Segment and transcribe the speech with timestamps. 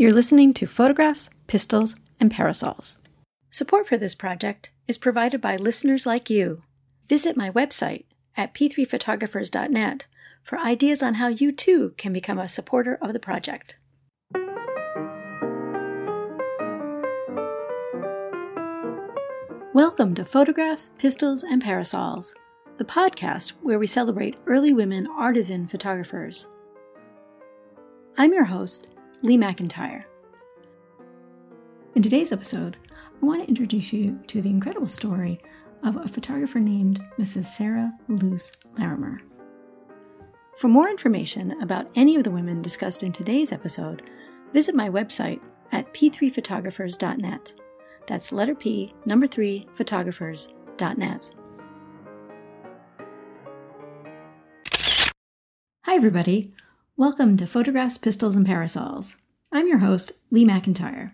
[0.00, 2.98] You're listening to Photographs, Pistols, and Parasols.
[3.50, 6.62] Support for this project is provided by listeners like you.
[7.08, 8.04] Visit my website
[8.36, 10.06] at p3photographers.net
[10.44, 13.76] for ideas on how you too can become a supporter of the project.
[19.74, 22.36] Welcome to Photographs, Pistols, and Parasols,
[22.76, 26.46] the podcast where we celebrate early women artisan photographers.
[28.16, 28.92] I'm your host,
[29.22, 30.04] Lee McIntyre.
[31.94, 35.40] In today's episode, I want to introduce you to the incredible story
[35.82, 37.46] of a photographer named Mrs.
[37.46, 39.20] Sarah Luce Larimer.
[40.56, 44.02] For more information about any of the women discussed in today's episode,
[44.52, 45.40] visit my website
[45.72, 47.54] at p3photographers.net.
[48.06, 51.30] That's letter P, number 3, photographers.net.
[55.84, 56.52] Hi, everybody.
[56.98, 59.18] Welcome to Photographs, Pistols, and Parasols.
[59.52, 61.12] I'm your host, Lee McIntyre.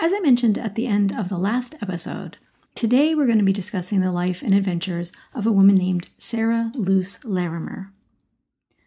[0.00, 2.36] As I mentioned at the end of the last episode,
[2.74, 6.72] today we're going to be discussing the life and adventures of a woman named Sarah
[6.74, 7.92] Luce Larimer.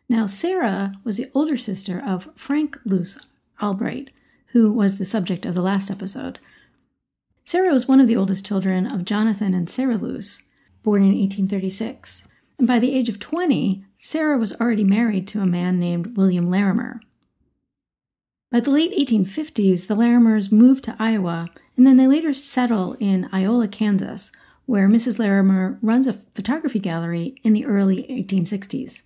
[0.10, 3.18] Now, Sarah was the older sister of Frank Luce
[3.62, 4.10] Albright,
[4.48, 6.40] who was the subject of the last episode.
[7.46, 10.44] Sarah was one of the oldest children of Jonathan and Sarah Luce,
[10.84, 12.28] born in 1836.
[12.58, 16.50] And by the age of 20, Sarah was already married to a man named William
[16.50, 17.00] Larimer.
[18.50, 23.30] By the late 1850s, the Larimers moved to Iowa, and then they later settle in
[23.32, 24.32] Iola, Kansas,
[24.66, 25.20] where Mrs.
[25.20, 29.04] Larimer runs a photography gallery in the early 1860s.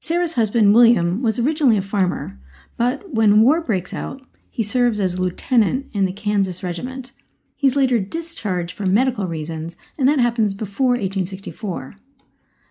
[0.00, 2.38] Sarah's husband, William, was originally a farmer,
[2.78, 7.12] but when war breaks out, he serves as lieutenant in the Kansas Regiment.
[7.56, 11.96] He's later discharged for medical reasons, and that happens before 1864.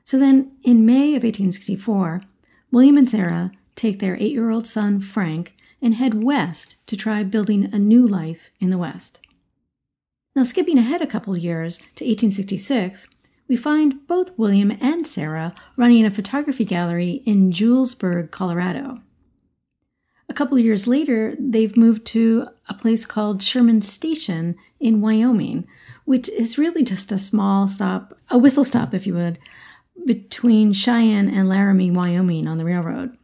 [0.09, 2.23] So then, in May of 1864,
[2.71, 7.21] William and Sarah take their eight year old son, Frank, and head west to try
[7.21, 9.19] building a new life in the West.
[10.35, 13.07] Now, skipping ahead a couple years to 1866,
[13.47, 19.01] we find both William and Sarah running a photography gallery in Julesburg, Colorado.
[20.27, 25.67] A couple years later, they've moved to a place called Sherman Station in Wyoming,
[26.05, 29.37] which is really just a small stop, a whistle stop, if you would,
[30.09, 33.15] between Cheyenne and Laramie, Wyoming on the railroad.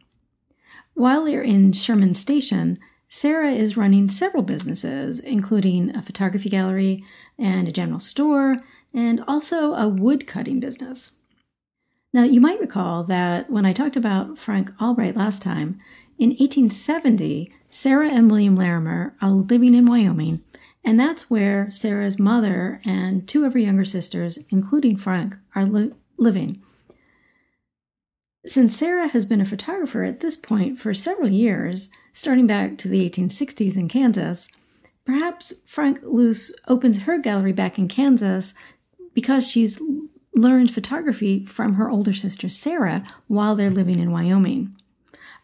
[0.94, 7.02] While they're in Sherman Station, Sarah is running several businesses, including a photography gallery
[7.36, 8.62] and a general store,
[8.94, 11.14] and also a wood cutting business.
[12.12, 15.80] Now, you might recall that when I talked about Frank Albright last time,
[16.20, 20.40] in 1870, Sarah and William Larimer are living in Wyoming,
[20.84, 25.92] and that's where Sarah's mother and two of her younger sisters, including Frank, are li-
[26.16, 26.62] living.
[28.46, 32.88] Since Sarah has been a photographer at this point for several years, starting back to
[32.88, 34.48] the 1860s in Kansas,
[35.04, 38.54] perhaps Frank Luce opens her gallery back in Kansas
[39.14, 39.80] because she's
[40.32, 44.76] learned photography from her older sister Sarah while they're living in Wyoming.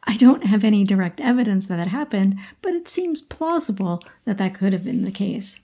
[0.05, 4.55] I don't have any direct evidence that that happened, but it seems plausible that that
[4.55, 5.61] could have been the case.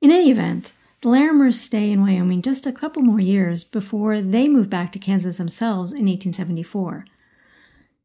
[0.00, 4.48] In any event, the Larimers stay in Wyoming just a couple more years before they
[4.48, 7.04] move back to Kansas themselves in 1874.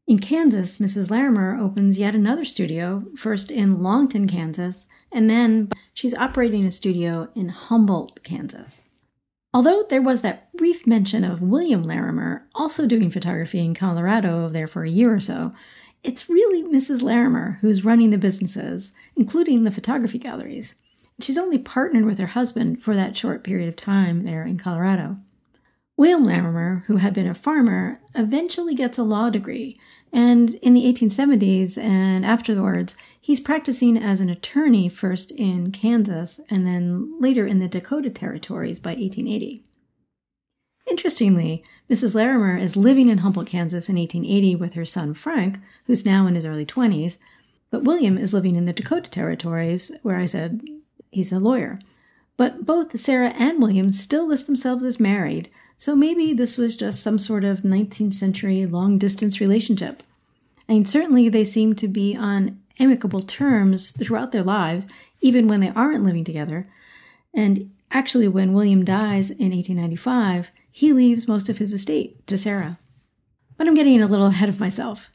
[0.08, 1.08] In Kansas, Mrs.
[1.08, 7.28] Larimer opens yet another studio, first in Longton, Kansas, and then she's operating a studio
[7.36, 8.88] in Humboldt, Kansas.
[9.54, 14.66] Although there was that brief mention of William Larimer also doing photography in Colorado there
[14.66, 15.52] for a year or so,
[16.02, 17.00] it's really Mrs.
[17.00, 20.74] Larimer who's running the businesses, including the photography galleries.
[21.20, 25.18] She's only partnered with her husband for that short period of time there in Colorado.
[25.96, 29.80] William Larimer, who had been a farmer, eventually gets a law degree,
[30.12, 36.64] and in the 1870s and afterwards, he's practicing as an attorney first in Kansas and
[36.64, 39.64] then later in the Dakota Territories by 1880.
[40.88, 42.14] Interestingly, Mrs.
[42.14, 46.36] Larimer is living in Humboldt, Kansas in 1880 with her son Frank, who's now in
[46.36, 47.18] his early 20s,
[47.70, 50.62] but William is living in the Dakota Territories, where I said
[51.10, 51.78] he's a lawyer.
[52.36, 57.02] But both Sarah and William still list themselves as married, so maybe this was just
[57.02, 60.02] some sort of 19th century long distance relationship.
[60.68, 64.86] I mean, certainly they seem to be on amicable terms throughout their lives,
[65.20, 66.68] even when they aren't living together.
[67.34, 72.78] And actually, when William dies in 1895, he leaves most of his estate to Sarah.
[73.56, 75.08] But I'm getting a little ahead of myself.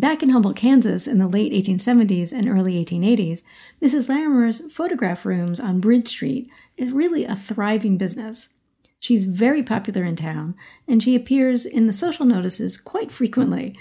[0.00, 3.42] Back in Humboldt, Kansas, in the late 1870s and early 1880s,
[3.82, 4.08] Mrs.
[4.08, 6.48] Larimer's photograph rooms on Bridge Street
[6.78, 8.54] is really a thriving business.
[8.98, 10.54] She's very popular in town,
[10.88, 13.78] and she appears in the social notices quite frequently.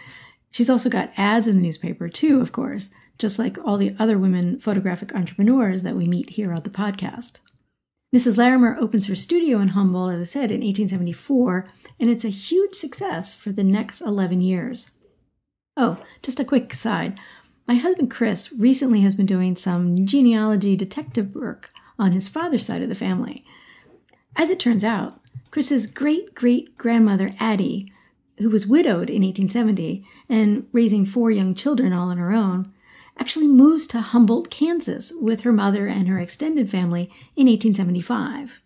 [0.51, 4.17] She's also got ads in the newspaper, too, of course, just like all the other
[4.17, 7.39] women photographic entrepreneurs that we meet here on the podcast.
[8.13, 8.35] Mrs.
[8.35, 12.75] Larimer opens her studio in Humboldt, as I said, in 1874, and it's a huge
[12.75, 14.91] success for the next 11 years.
[15.77, 17.19] Oh, just a quick aside.
[17.67, 22.81] My husband Chris recently has been doing some genealogy detective work on his father's side
[22.81, 23.45] of the family.
[24.35, 25.19] As it turns out,
[25.51, 27.91] Chris's great great grandmother Addie,
[28.37, 32.71] who was widowed in 1870 and raising four young children all on her own,
[33.17, 37.03] actually moves to Humboldt, Kansas with her mother and her extended family
[37.35, 38.61] in 1875.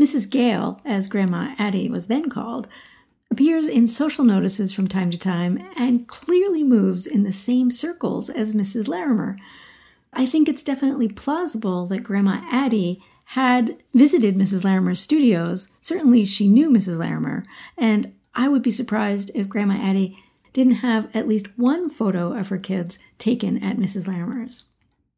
[0.00, 0.28] Mrs.
[0.28, 2.68] Gale, as Grandma Addie was then called,
[3.34, 8.30] appears in social notices from time to time and clearly moves in the same circles
[8.30, 8.86] as Mrs.
[8.86, 9.36] Larimer.
[10.12, 14.62] I think it's definitely plausible that Grandma Addie had visited Mrs.
[14.62, 15.68] Larimer's studios.
[15.80, 16.96] Certainly, she knew Mrs.
[16.96, 17.42] Larimer,
[17.76, 20.16] and I would be surprised if Grandma Addie
[20.52, 24.06] didn't have at least one photo of her kids taken at Mrs.
[24.06, 24.62] Larimer's.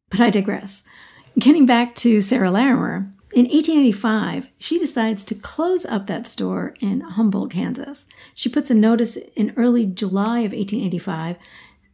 [0.09, 0.89] But I digress.
[1.37, 7.01] Getting back to Sarah Larimer, in 1885, she decides to close up that store in
[7.01, 8.07] Humboldt, Kansas.
[8.33, 11.35] She puts a notice in early July of 1885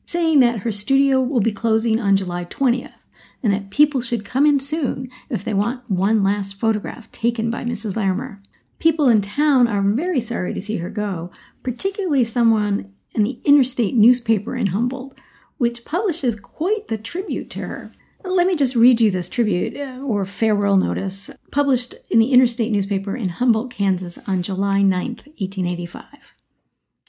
[0.06, 2.94] saying that her studio will be closing on July 20th
[3.41, 7.63] and that people should come in soon if they want one last photograph taken by
[7.63, 7.95] Mrs.
[7.95, 8.41] Larimer.
[8.77, 11.31] People in town are very sorry to see her go,
[11.63, 15.18] particularly someone in the Interstate newspaper in Humboldt,
[15.57, 17.91] which publishes quite the tribute to her.
[18.25, 22.72] Let me just read you this tribute uh, or farewell notice published in the Interstate
[22.72, 26.06] newspaper in Humboldt, Kansas on July 9th, 1885.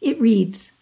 [0.03, 0.81] It reads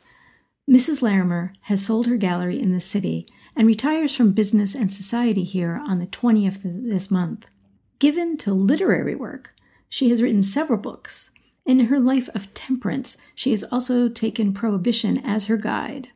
[0.69, 1.03] Mrs.
[1.03, 5.83] Larimer has sold her gallery in the city and retires from business and society here
[5.87, 7.51] on the 20th of this month.
[7.99, 9.55] Given to literary work,
[9.89, 11.31] she has written several books,
[11.65, 16.09] in her life of temperance, she has also taken prohibition as her guide.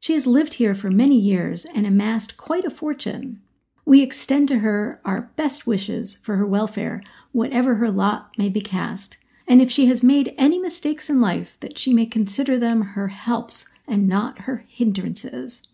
[0.00, 3.40] She has lived here for many years and amassed quite a fortune.
[3.88, 7.02] We extend to her our best wishes for her welfare,
[7.32, 11.56] whatever her lot may be cast, and if she has made any mistakes in life,
[11.60, 15.66] that she may consider them her helps and not her hindrances.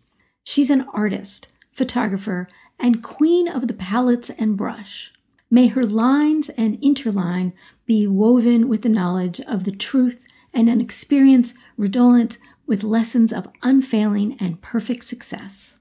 [0.45, 2.47] She's an artist, photographer,
[2.79, 5.13] and queen of the palettes and brush.
[5.51, 7.53] May her lines and interline
[7.85, 13.49] be woven with the knowledge of the truth and an experience redolent with lessons of
[13.65, 15.81] unfailing and perfect success.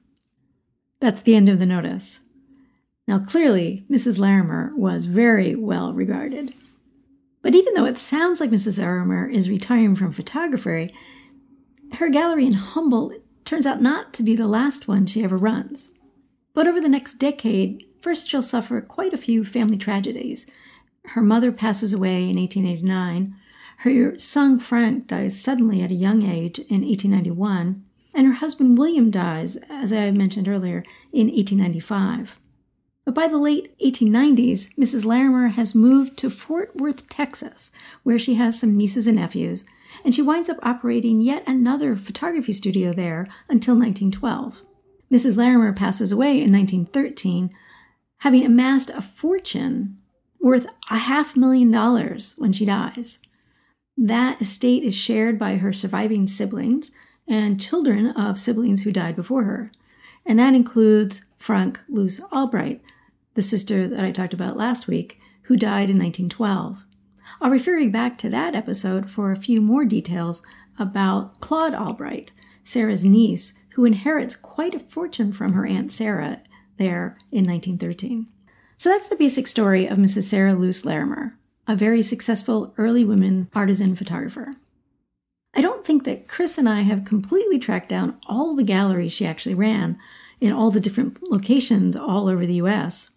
[1.00, 2.21] That's the end of the notice.
[3.07, 4.17] Now, clearly, Mrs.
[4.17, 6.53] Larimer was very well regarded.
[7.41, 8.79] But even though it sounds like Mrs.
[8.79, 10.94] Larimer is retiring from photography,
[11.94, 13.15] her gallery in Humboldt
[13.45, 15.91] turns out not to be the last one she ever runs.
[16.53, 20.50] But over the next decade, first she'll suffer quite a few family tragedies
[21.07, 23.35] her mother passes away in 1889.
[23.79, 27.83] Her son Frank dies suddenly at a young age in 1891.
[28.13, 32.39] And her husband William dies, as I mentioned earlier, in 1895.
[33.05, 35.05] But by the late 1890s, Mrs.
[35.05, 37.71] Larimer has moved to Fort Worth, Texas,
[38.03, 39.65] where she has some nieces and nephews,
[40.05, 44.61] and she winds up operating yet another photography studio there until 1912.
[45.11, 45.38] Mrs.
[45.38, 47.51] Larimer passes away in 1913,
[48.19, 49.97] having amassed a fortune
[50.39, 53.25] worth a half million dollars when she dies.
[53.97, 56.91] That estate is shared by her surviving siblings
[57.27, 59.71] and children of siblings who died before her.
[60.25, 62.81] And that includes Frank Luce Albright,
[63.35, 66.83] the sister that I talked about last week, who died in 1912.
[67.41, 70.43] I'll refer you back to that episode for a few more details
[70.79, 72.31] about Claude Albright,
[72.63, 76.41] Sarah's niece, who inherits quite a fortune from her Aunt Sarah
[76.77, 78.27] there in 1913.
[78.77, 80.23] So that's the basic story of Mrs.
[80.23, 81.37] Sarah Luce Larimer,
[81.67, 84.55] a very successful early women artisan photographer.
[85.53, 89.25] I don't think that Chris and I have completely tracked down all the galleries she
[89.25, 89.99] actually ran
[90.41, 93.11] in all the different locations all over the US.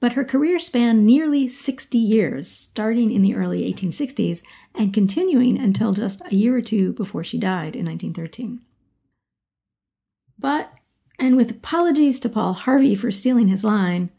[0.00, 4.42] But her career spanned nearly 60 years, starting in the early 1860s
[4.74, 8.60] and continuing until just a year or two before she died in 1913.
[10.38, 10.72] But,
[11.18, 14.10] and with apologies to Paul Harvey for stealing his line,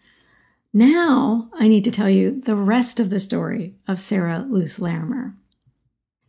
[0.72, 5.34] now I need to tell you the rest of the story of Sarah Luce Larimer.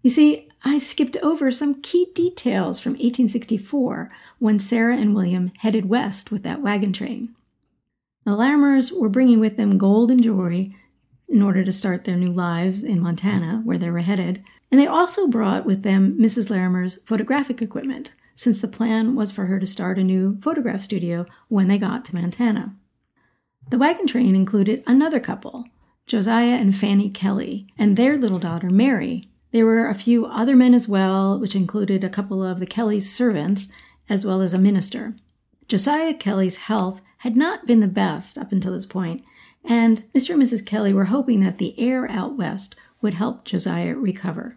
[0.01, 5.89] You see, I skipped over some key details from 1864 when Sarah and William headed
[5.89, 7.35] west with that wagon train.
[8.25, 10.77] The Larimers were bringing with them gold and jewelry
[11.29, 14.87] in order to start their new lives in Montana, where they were headed, and they
[14.87, 16.51] also brought with them Mrs.
[16.51, 21.27] Larimer's photographic equipment, since the plan was for her to start a new photograph studio
[21.49, 22.75] when they got to Montana.
[23.71, 25.65] The wagon train included another couple,
[26.07, 29.29] Josiah and Fanny Kelly, and their little daughter, Mary.
[29.53, 33.13] There were a few other men as well, which included a couple of the Kellys'
[33.13, 33.69] servants,
[34.09, 35.15] as well as a minister.
[35.69, 39.23] Josiah Kelly's health had not been the best up until this point,
[39.65, 40.31] and Mr.
[40.31, 40.67] and Mrs.
[40.67, 44.57] Kelly were hoping that the air out west would help Josiah recover.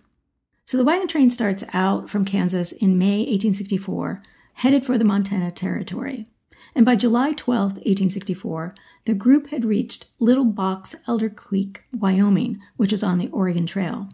[0.65, 4.23] So the wagon train starts out from Kansas in May 1864,
[4.55, 6.25] headed for the Montana Territory.
[6.73, 8.73] And by July 12, 1864,
[9.05, 14.09] the group had reached Little Box Elder Creek, Wyoming, which is on the Oregon Trail.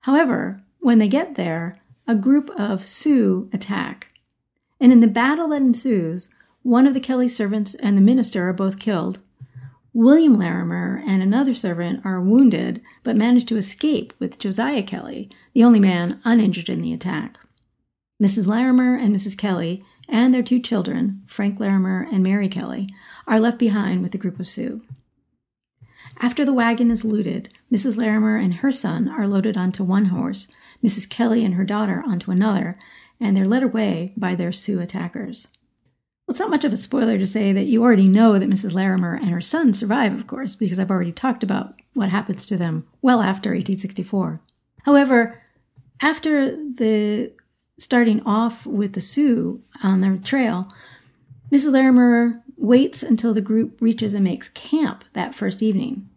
[0.00, 1.76] However, when they get there,
[2.08, 4.08] a group of Sioux attack.
[4.80, 6.28] And in the battle that ensues,
[6.62, 9.18] one of the Kelly servants and the minister are both killed,
[9.94, 15.62] William Larimer and another servant are wounded but manage to escape with Josiah Kelly, the
[15.62, 17.38] only man uninjured in the attack.
[18.22, 18.46] Mrs.
[18.46, 19.36] Larimer and Mrs.
[19.36, 22.88] Kelly and their two children, Frank Larimer and Mary Kelly,
[23.26, 24.82] are left behind with the group of Sioux.
[26.20, 27.96] After the wagon is looted, Mrs.
[27.96, 30.48] Larimer and her son are loaded onto one horse,
[30.82, 31.08] Mrs.
[31.08, 32.78] Kelly and her daughter onto another,
[33.20, 35.48] and they're led away by their Sioux attackers.
[36.32, 38.72] It's not much of a spoiler to say that you already know that Mrs.
[38.72, 42.56] Larimer and her son survive, of course, because I've already talked about what happens to
[42.56, 44.40] them well after 1864.
[44.84, 45.42] However,
[46.00, 47.32] after the
[47.78, 50.72] starting off with the Sioux on their trail,
[51.52, 51.72] Mrs.
[51.72, 56.08] Larimer waits until the group reaches and makes camp that first evening.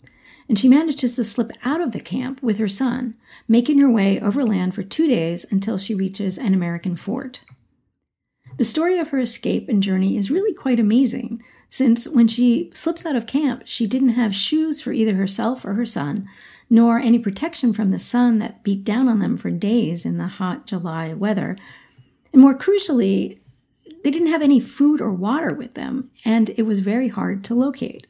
[0.47, 3.17] And she manages to slip out of the camp with her son,
[3.49, 7.41] making her way overland for two days until she reaches an American fort.
[8.57, 13.05] The story of her escape and journey is really quite amazing, since when she slips
[13.05, 16.27] out of camp, she didn't have shoes for either herself or her son,
[16.69, 20.27] nor any protection from the sun that beat down on them for days in the
[20.27, 21.57] hot July weather.
[22.31, 23.39] And more crucially,
[24.03, 27.55] they didn't have any food or water with them, and it was very hard to
[27.55, 28.07] locate.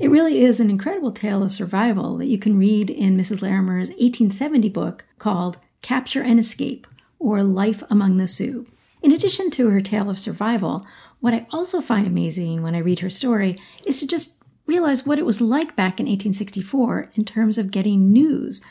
[0.00, 3.42] It really is an incredible tale of survival that you can read in Mrs.
[3.42, 6.86] Larimer's 1870 book called Capture and Escape,
[7.18, 8.66] or Life Among the Sioux.
[9.02, 10.86] In addition to her tale of survival,
[11.20, 14.32] what I also find amazing when I read her story is to just
[14.66, 18.62] realize what it was like back in 1864 in terms of getting news.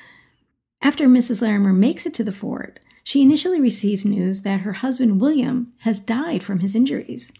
[0.81, 1.41] After Mrs.
[1.41, 5.99] Larimer makes it to the fort, she initially receives news that her husband William has
[5.99, 7.31] died from his injuries.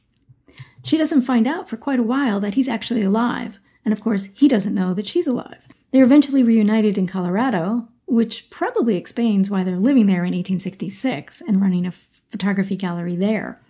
[0.84, 4.30] She doesn't find out for quite a while that he's actually alive, and of course,
[4.34, 5.66] he doesn't know that she's alive.
[5.92, 11.62] They're eventually reunited in Colorado, which probably explains why they're living there in 1866 and
[11.62, 11.92] running a
[12.30, 13.62] photography gallery there.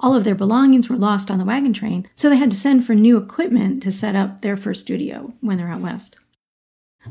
[0.00, 2.84] All of their belongings were lost on the wagon train, so they had to send
[2.84, 6.18] for new equipment to set up their first studio when they're out west.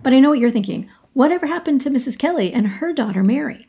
[0.03, 0.89] But I know what you're thinking.
[1.13, 2.17] Whatever happened to Mrs.
[2.17, 3.67] Kelly and her daughter Mary?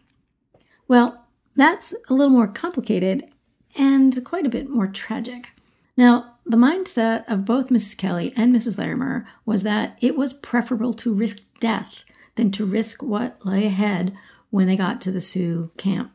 [0.89, 1.25] Well,
[1.55, 3.29] that's a little more complicated
[3.77, 5.51] and quite a bit more tragic.
[5.97, 7.97] Now, the mindset of both Mrs.
[7.97, 8.79] Kelly and Mrs.
[8.79, 14.17] Larimer was that it was preferable to risk death than to risk what lay ahead
[14.51, 16.13] when they got to the Sioux camp.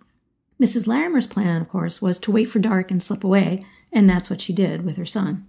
[0.61, 0.87] Mrs.
[0.87, 4.41] Larimer's plan, of course, was to wait for dark and slip away, and that's what
[4.41, 5.45] she did with her son.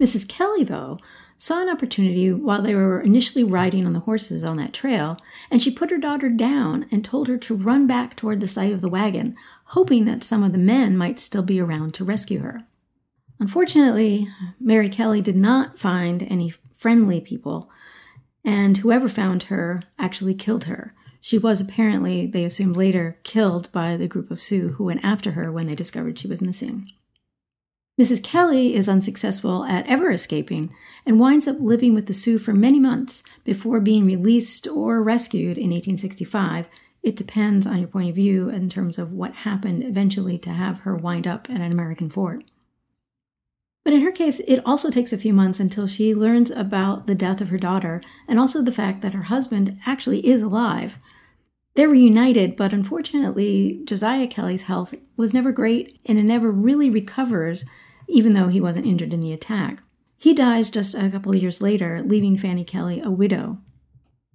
[0.00, 0.28] Mrs.
[0.28, 0.98] Kelly, though,
[1.38, 5.16] saw an opportunity while they were initially riding on the horses on that trail,
[5.50, 8.72] and she put her daughter down and told her to run back toward the site
[8.72, 9.34] of the wagon,
[9.66, 12.64] hoping that some of the men might still be around to rescue her.
[13.38, 14.28] Unfortunately,
[14.60, 17.70] Mary Kelly did not find any friendly people,
[18.44, 20.94] and whoever found her actually killed her.
[21.20, 25.32] She was apparently, they assumed later, killed by the group of Sioux who went after
[25.32, 26.90] her when they discovered she was missing.
[28.00, 28.24] Mrs.
[28.24, 30.74] Kelly is unsuccessful at ever escaping
[31.04, 35.58] and winds up living with the Sioux for many months before being released or rescued
[35.58, 36.66] in 1865.
[37.02, 40.80] It depends on your point of view in terms of what happened eventually to have
[40.80, 42.44] her wind up at an American fort.
[43.84, 47.14] But in her case, it also takes a few months until she learns about the
[47.14, 50.98] death of her daughter and also the fact that her husband actually is alive.
[51.74, 56.90] They were reunited, but unfortunately, Josiah Kelly's health was never great and it never really
[56.90, 57.64] recovers,
[58.08, 59.82] even though he wasn't injured in the attack.
[60.18, 63.58] He dies just a couple years later, leaving Fanny Kelly a widow.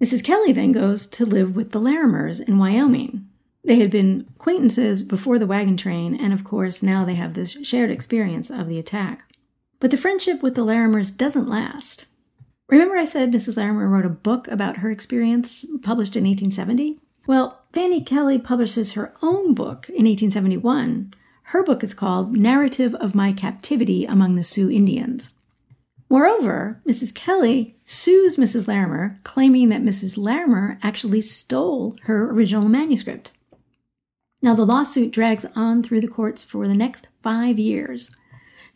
[0.02, 0.24] Mrs.
[0.24, 3.28] Kelly then goes to live with the Larimers in Wyoming.
[3.64, 7.52] They had been acquaintances before the wagon train, and of course, now they have this
[7.66, 9.32] shared experience of the attack.
[9.78, 12.06] But the friendship with the Larimers doesn't last.
[12.68, 13.56] Remember, I said Mrs.
[13.56, 16.98] Larimer wrote a book about her experience published in 1870?
[17.26, 21.12] Well, Fanny Kelly publishes her own book in 1871.
[21.44, 25.30] Her book is called Narrative of My Captivity Among the Sioux Indians.
[26.08, 27.12] Moreover, Mrs.
[27.12, 28.68] Kelly sues Mrs.
[28.68, 30.16] Larimer, claiming that Mrs.
[30.16, 33.32] Larimer actually stole her original manuscript.
[34.40, 38.14] Now, the lawsuit drags on through the courts for the next five years.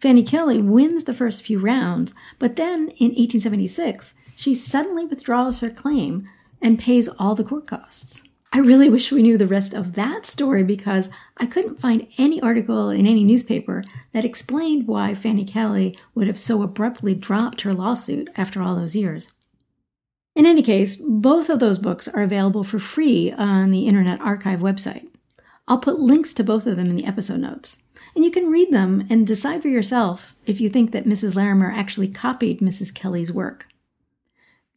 [0.00, 5.70] Fanny Kelly wins the first few rounds, but then in 1876, she suddenly withdraws her
[5.70, 6.28] claim
[6.60, 8.24] and pays all the court costs.
[8.52, 12.40] I really wish we knew the rest of that story because I couldn't find any
[12.40, 17.72] article in any newspaper that explained why Fanny Kelly would have so abruptly dropped her
[17.72, 19.30] lawsuit after all those years.
[20.34, 24.58] In any case, both of those books are available for free on the Internet Archive
[24.60, 25.06] website.
[25.68, 27.84] I'll put links to both of them in the episode notes.
[28.16, 31.36] And you can read them and decide for yourself if you think that Mrs.
[31.36, 32.92] Larimer actually copied Mrs.
[32.92, 33.66] Kelly's work.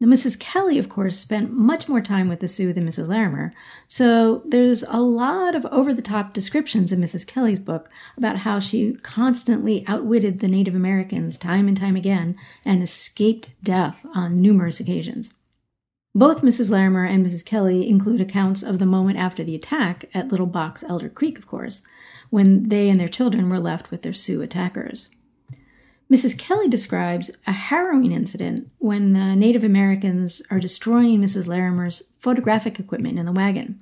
[0.03, 0.37] Now, Mrs.
[0.37, 3.07] Kelly, of course, spent much more time with the Sioux than Mrs.
[3.07, 3.53] Larimer,
[3.87, 7.25] so there's a lot of over the top descriptions in Mrs.
[7.25, 12.83] Kelly's book about how she constantly outwitted the Native Americans time and time again and
[12.83, 15.35] escaped death on numerous occasions.
[16.13, 16.69] Both Mrs.
[16.69, 17.45] Larimer and Mrs.
[17.45, 21.47] Kelly include accounts of the moment after the attack at Little Box Elder Creek, of
[21.47, 21.81] course,
[22.29, 25.15] when they and their children were left with their Sioux attackers.
[26.13, 26.37] Mrs.
[26.37, 31.47] Kelly describes a harrowing incident when the Native Americans are destroying Mrs.
[31.47, 33.81] Larimer's photographic equipment in the wagon.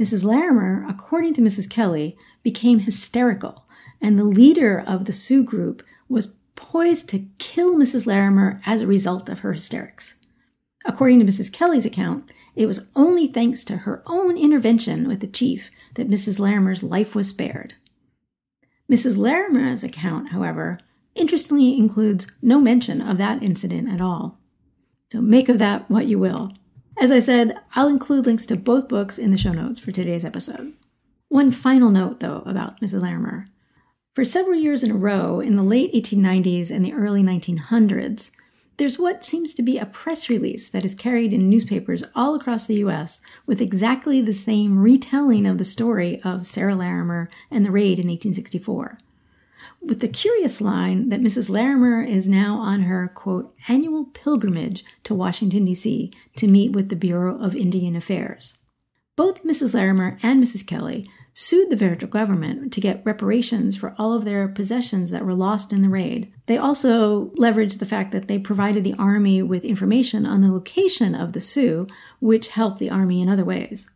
[0.00, 0.24] Mrs.
[0.24, 1.68] Larimer, according to Mrs.
[1.68, 3.66] Kelly, became hysterical,
[4.00, 8.06] and the leader of the Sioux group was poised to kill Mrs.
[8.06, 10.24] Larimer as a result of her hysterics.
[10.86, 11.52] According to Mrs.
[11.52, 16.38] Kelly's account, it was only thanks to her own intervention with the chief that Mrs.
[16.38, 17.74] Larimer's life was spared.
[18.90, 19.18] Mrs.
[19.18, 20.78] Larimer's account, however,
[21.14, 24.38] interestingly includes no mention of that incident at all.
[25.10, 26.52] So make of that what you will.
[26.96, 30.24] As I said, I'll include links to both books in the show notes for today's
[30.24, 30.74] episode.
[31.28, 33.02] One final note, though, about Mrs.
[33.02, 33.46] Larimer.
[34.14, 38.30] For several years in a row, in the late 1890s and the early 1900s,
[38.76, 42.66] there's what seems to be a press release that is carried in newspapers all across
[42.66, 47.70] the US with exactly the same retelling of the story of Sarah Larimer and the
[47.70, 48.98] raid in 1864.
[49.86, 51.50] With the curious line that Mrs.
[51.50, 56.10] Larimer is now on her, quote, annual pilgrimage to Washington, D.C.
[56.36, 58.56] to meet with the Bureau of Indian Affairs.
[59.14, 59.74] Both Mrs.
[59.74, 60.66] Larimer and Mrs.
[60.66, 65.34] Kelly sued the federal government to get reparations for all of their possessions that were
[65.34, 66.32] lost in the raid.
[66.46, 71.14] They also leveraged the fact that they provided the Army with information on the location
[71.14, 71.86] of the Sioux,
[72.20, 73.90] which helped the Army in other ways.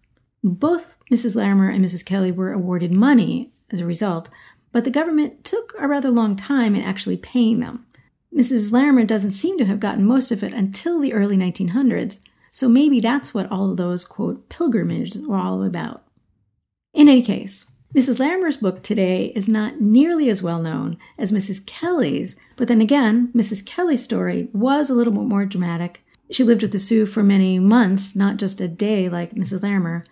[0.44, 1.34] Both Mrs.
[1.34, 2.04] Larimer and Mrs.
[2.04, 4.28] Kelly were awarded money as a result,
[4.72, 7.86] but the government took a rather long time in actually paying them.
[8.34, 8.72] Mrs.
[8.72, 13.00] Larimer doesn't seem to have gotten most of it until the early 1900s, so maybe
[13.00, 16.04] that's what all of those, quote, pilgrimages were all about.
[16.92, 18.18] In any case, Mrs.
[18.18, 21.64] Larimer's book today is not nearly as well known as Mrs.
[21.64, 23.64] Kelly's, but then again, Mrs.
[23.64, 26.04] Kelly's story was a little bit more dramatic.
[26.30, 29.62] She lived with the Sioux for many months, not just a day like Mrs.
[29.62, 30.04] Larimer.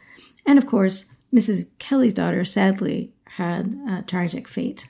[0.46, 1.76] And of course, Mrs.
[1.78, 4.88] Kelly's daughter sadly had a tragic fate.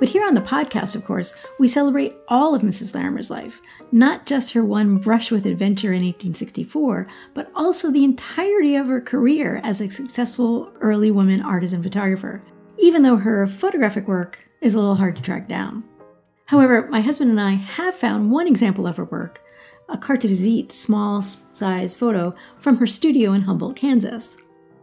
[0.00, 2.92] But here on the podcast, of course, we celebrate all of Mrs.
[2.92, 8.74] Larimer's life, not just her one brush with adventure in 1864, but also the entirety
[8.74, 12.42] of her career as a successful early woman artisan photographer,
[12.76, 15.84] even though her photographic work is a little hard to track down.
[16.46, 19.42] However, my husband and I have found one example of her work,
[19.88, 24.36] a carte de visite small size photo from her studio in Humboldt, Kansas.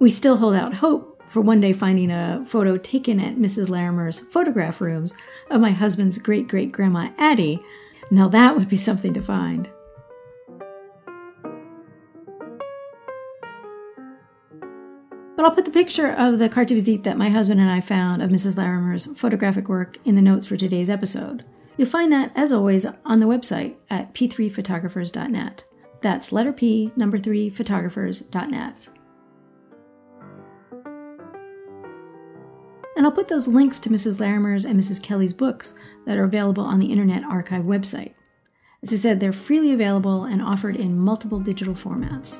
[0.03, 3.69] We still hold out hope for one day finding a photo taken at Mrs.
[3.69, 5.15] Larimer's photograph rooms
[5.49, 7.61] of my husband's great great grandma Addie.
[8.11, 9.69] Now that would be something to find.
[15.37, 18.21] But I'll put the picture of the carte visite that my husband and I found
[18.21, 18.57] of Mrs.
[18.57, 21.45] Larimer's photographic work in the notes for today's episode.
[21.77, 25.63] You'll find that, as always, on the website at p3photographers.net.
[26.01, 28.89] That's letter P, number 3, photographers.net.
[32.95, 34.19] And I'll put those links to Mrs.
[34.19, 35.01] Larimer's and Mrs.
[35.01, 35.73] Kelly's books
[36.05, 38.13] that are available on the Internet Archive website.
[38.83, 42.39] As I said, they're freely available and offered in multiple digital formats.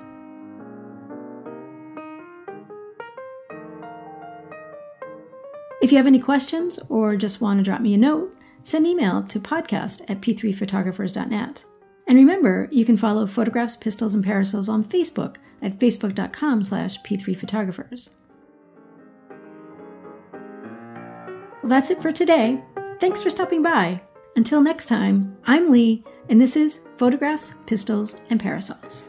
[5.82, 9.24] If you have any questions or just want to drop me a note, send email
[9.24, 11.66] to podcast at p3photographers.net.
[12.08, 18.12] And remember, you can follow Photographs, Pistols, and Parasols on Facebook at facebook.com slash p3photographers.
[21.63, 22.62] Well, that's it for today.
[22.99, 24.02] Thanks for stopping by.
[24.36, 29.08] Until next time, I'm Lee, and this is Photographs, Pistols, and Parasols.